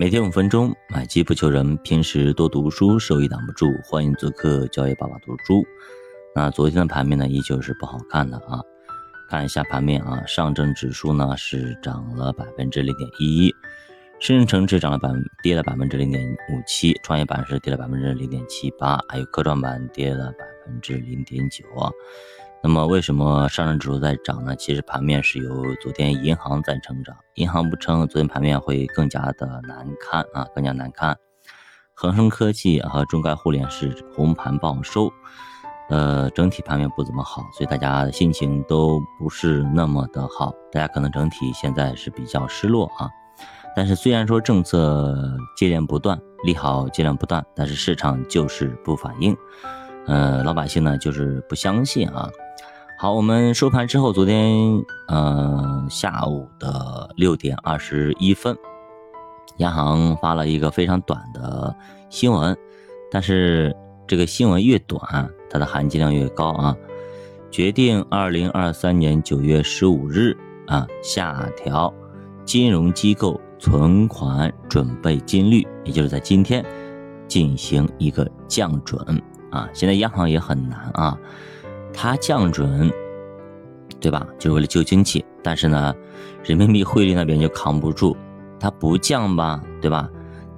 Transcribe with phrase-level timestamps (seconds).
[0.00, 3.70] 每天五分钟，买机不求人，平时多读书，收益挡不住。
[3.84, 5.62] 欢迎做客交易爸爸读书。
[6.34, 8.62] 那昨天的盘面呢，依旧是不好看的啊。
[9.28, 13.54] 看一下盘面啊，上证指数呢是涨了百分之零点一一，
[14.18, 15.10] 深成指涨了百
[15.42, 21.92] 跌了百分之零点五七，创业板是跌了百分之零点七八，还有科创板跌了百分之零点九啊。
[22.62, 24.54] 那么为什么上证指数在涨呢？
[24.54, 31.16] 其实盘面是由昨天银行在成长，银行不撑，昨天盘面会更加的难看啊，更加难看。
[31.94, 35.10] 恒生科技和中概互联是红盘报收，
[35.88, 43.08] 呃，整体盘面不怎么好，所以大家心情都不是那么的好，大家可能整体现在是比较失落啊。
[43.74, 45.16] 但是虽然说政策
[45.56, 49.34] 接连不断，利好接连不断，但是市场就是不反应，
[50.06, 52.28] 呃，老百姓呢就是不相信啊。
[53.00, 58.54] 好，我们收盘之后，昨天呃下午的六点二十一分，
[59.56, 61.74] 央行发了一个非常短的
[62.10, 62.54] 新闻，
[63.10, 63.74] 但是
[64.06, 65.00] 这个新闻越短，
[65.48, 66.76] 它的含金量越高啊。
[67.50, 71.90] 决定二零二三年九月十五日啊下调
[72.44, 76.62] 金融机构存款准备金率，也就是在今天
[77.26, 79.66] 进行一个降准啊。
[79.72, 81.18] 现在央行也很难啊。
[81.92, 82.90] 它降准，
[84.00, 84.26] 对吧？
[84.38, 85.94] 就是为了救经济，但是呢，
[86.42, 88.16] 人民币汇率那边就扛不住，
[88.58, 90.08] 它不降吧，对吧？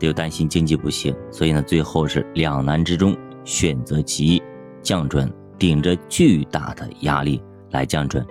[0.00, 3.14] 又担心经济不行，所以呢，最后是两难之中
[3.44, 4.42] 选择其一，
[4.82, 8.26] 降准，顶着巨大的压力来降准，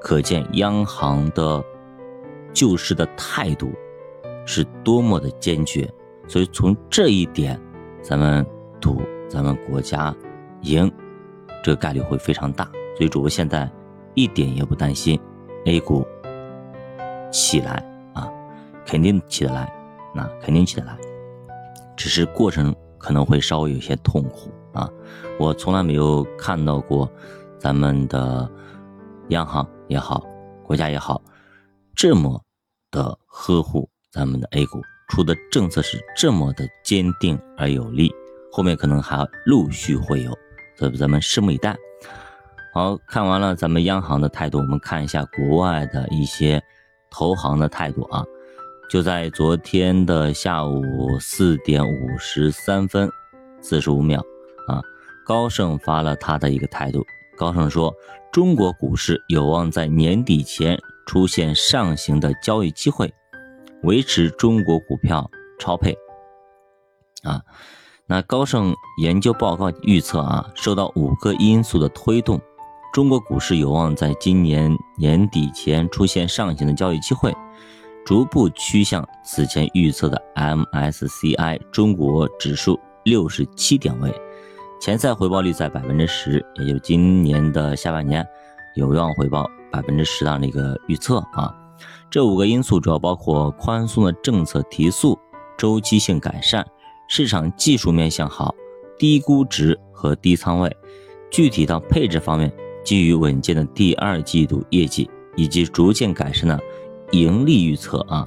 [0.00, 1.62] 可见央行的
[2.54, 3.70] 救市的态度
[4.46, 5.86] 是多么的坚决。
[6.26, 7.60] 所以从这一点，
[8.00, 8.46] 咱们
[8.80, 10.14] 赌咱们国家
[10.62, 10.90] 赢。
[11.62, 12.64] 这个概率会非常大，
[12.96, 13.70] 所以主播现在
[14.14, 15.18] 一点也不担心
[15.66, 16.06] A 股
[17.30, 18.30] 起来啊，
[18.86, 19.72] 肯定起得来，
[20.14, 20.96] 那肯定起得来，
[21.96, 24.88] 只是过程可能会稍微有些痛苦啊。
[25.38, 27.10] 我从来没有看到过
[27.58, 28.50] 咱们的
[29.28, 30.24] 央行也好，
[30.64, 31.22] 国家也好，
[31.94, 32.42] 这么
[32.90, 38.12] 的呵护咱们的 A 股，出的政策是这么的坚定而有力，
[38.50, 40.36] 后面可能还陆续会有。
[40.80, 41.76] 所以咱们拭目以待。
[42.72, 46.62] 好看完了咱们央行的态度，我们看一下国外的一些
[47.10, 48.24] 投行的态度啊。
[48.88, 53.08] 就在昨天的下午四点五十三分
[53.60, 54.20] 四十五秒
[54.66, 54.80] 啊，
[55.24, 57.04] 高盛发了他的一个态度。
[57.36, 57.94] 高盛说，
[58.32, 60.76] 中国股市有望在年底前
[61.06, 63.12] 出现上行的交易机会，
[63.82, 65.96] 维持中国股票超配
[67.22, 67.42] 啊。
[68.10, 72.40] 那高盛研究报告预测啊，受到五个因素的推动，
[72.92, 77.32] 中国股市有望在今年年底前出现上行的交易机会，
[78.04, 84.12] 逐步趋向此前预测的 MSCI 中国指数六十七点位，
[84.80, 88.26] 潜在回报率在百分之十，也就是今年的下半年
[88.74, 91.54] 有望回报百分之十的那个预测啊。
[92.10, 95.16] 这五个因素主要包括宽松的政策提速、
[95.56, 96.66] 周期性改善。
[97.12, 98.54] 市场技术面向好，
[98.96, 100.76] 低估值和低仓位。
[101.28, 102.52] 具体到配置方面，
[102.84, 106.56] 基于稳健的第二季度业绩以及逐渐改善的
[107.10, 108.24] 盈利预测啊，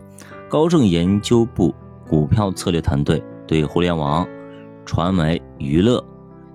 [0.50, 1.74] 高盛研究部
[2.10, 4.28] 股票策略团队对互联网、
[4.86, 6.04] 传媒、娱乐、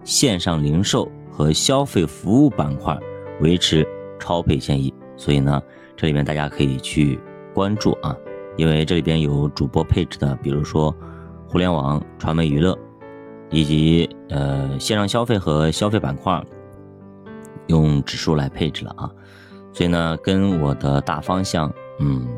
[0.05, 2.95] 线上零售和消费服务板块
[3.41, 3.89] 维持
[4.21, 4.93] 超配建议。
[5.17, 5.63] 所以呢，
[5.97, 7.19] 这里面大家可以去
[7.55, 8.15] 关注啊，
[8.59, 10.95] 因为这里边有主播配置的，比如说。
[11.49, 12.79] 互联网、传媒、娱乐，
[13.51, 16.45] 以及呃线上消费和消费板块，
[17.69, 19.11] 用指数来配置了啊，
[19.73, 22.29] 所以呢，跟我的大方向嗯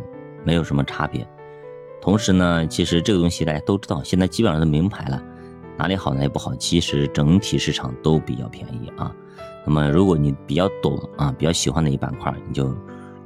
[0.44, 1.26] 没有什么差别。
[2.00, 5.20] 同时呢，其实这个东西大家都知道，现在基本上都明牌了，
[5.76, 9.12] 哪里好哪里不好，其实整体市场都比较便宜啊。
[9.66, 12.72] 那么如果你比较懂啊，比较喜欢哪一板块，你就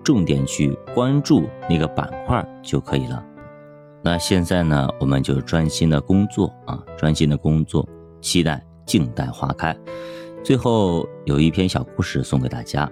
[0.03, 3.23] 重点去关注那个板块就可以了。
[4.05, 7.89] 那现在呢，我们就专心的工作啊，专心的工作，
[8.21, 9.75] 期待静待花开。
[10.45, 12.87] 最后有一篇小故事送给大家：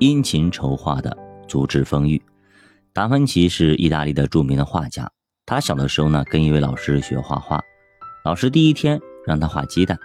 [0.00, 1.16] 殷勤筹划的
[1.46, 2.20] 足智风裕。
[2.92, 5.08] 达芬奇是意大利的著名的画家，
[5.46, 7.60] 他小的时候呢，跟一位老师学画画，
[8.24, 9.96] 老师第一天让他画鸡蛋，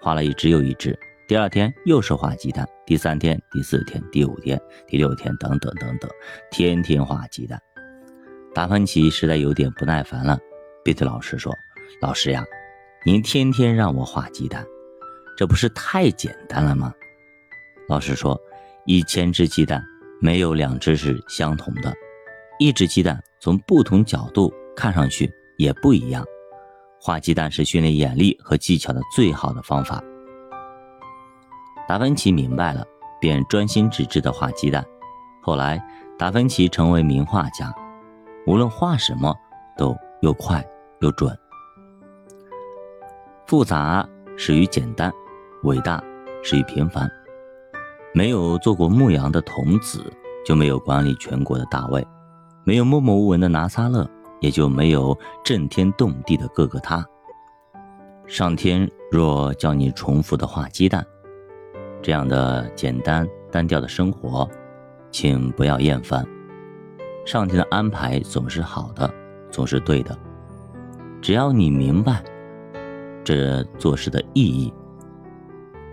[0.00, 0.98] 画了一只又一只，
[1.28, 6.10] 第二天又是画鸡蛋，第三天、第四天、第五天、第六天等等等等，
[6.50, 7.60] 天天画鸡蛋。
[8.54, 10.38] 达芬奇实在有点不耐烦了，
[10.84, 11.52] 便对老师说
[12.00, 12.44] ：“老师呀，
[13.04, 14.64] 您天天让我画鸡蛋，
[15.36, 16.92] 这不是太简单了吗？”
[17.88, 18.40] 老师说
[18.86, 19.84] ：“一千只鸡蛋
[20.20, 21.92] 没有两只是相同的，
[22.60, 25.28] 一只鸡蛋从不同角度看上去
[25.58, 26.24] 也不一样。
[27.00, 30.00] 画鸡蛋是训练眼力和技巧的最好的方法。
[31.86, 32.86] 达芬奇明白了，
[33.20, 34.82] 便专心致志地画鸡蛋。
[35.42, 35.84] 后来，
[36.16, 37.70] 达芬奇成为名画家，
[38.46, 39.34] 无论画什么
[39.76, 40.64] 都又快
[41.00, 41.36] 又准。
[43.46, 44.06] 复杂
[44.36, 45.12] 始于简单，
[45.62, 46.02] 伟大
[46.42, 47.10] 始于平凡。
[48.12, 50.04] 没有做过牧羊的童子，
[50.44, 52.02] 就没有管理全国的大卫；
[52.64, 54.08] 没有默默无闻的拿撒勒，
[54.40, 57.04] 也就没有震天动地的各个他。
[58.26, 61.04] 上天若叫你重复的画鸡蛋，
[62.02, 64.48] 这样的简单单调的生活，
[65.10, 66.26] 请不要厌烦。
[67.24, 69.12] 上天的安排总是好的，
[69.50, 70.16] 总是对的。
[71.22, 72.22] 只要你明白
[73.24, 74.72] 这做事的意义，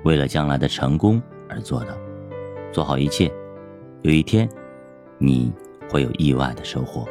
[0.03, 1.97] 为了将来的成功而做的，
[2.71, 3.31] 做好一切，
[4.01, 4.47] 有一天
[5.17, 5.53] 你
[5.89, 7.07] 会有意外的收获。